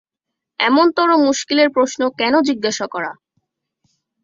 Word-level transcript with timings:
এমনতরো 0.59 1.15
মুশকিলের 1.25 1.69
প্রশ্ন 1.75 2.01
কেন 2.19 2.33
জিজ্ঞাসা 2.47 2.85
করা? 2.93 3.11